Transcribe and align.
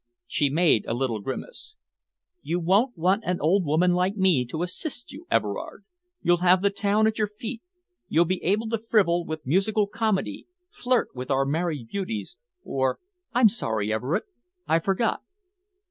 She 0.25 0.49
made 0.49 0.83
a 0.87 0.95
little 0.95 1.19
grimace. 1.19 1.75
"You 2.41 2.59
won't 2.59 2.97
want 2.97 3.21
an 3.23 3.39
old 3.39 3.63
woman 3.65 3.93
like 3.93 4.15
me 4.17 4.45
to 4.47 4.63
assist 4.63 5.11
you, 5.11 5.27
Everard. 5.29 5.85
You'll 6.23 6.37
have 6.41 6.63
the 6.63 6.71
town 6.71 7.05
at 7.05 7.19
your 7.19 7.27
feet. 7.27 7.61
You'll 8.07 8.25
be 8.25 8.41
able 8.43 8.67
to 8.69 8.79
frivol 8.79 9.25
with 9.27 9.45
musical 9.45 9.85
comedy, 9.85 10.47
flirt 10.71 11.09
with 11.13 11.29
our 11.29 11.45
married 11.45 11.89
beauties, 11.89 12.37
or 12.63 12.97
I'm 13.33 13.47
sorry, 13.47 13.93
Everard, 13.93 14.23
I 14.67 14.79
forgot." 14.79 15.21